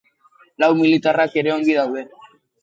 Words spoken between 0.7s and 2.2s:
militarrak ere ongi daude.